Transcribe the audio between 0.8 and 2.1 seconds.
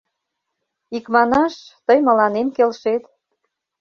Икманаш, тый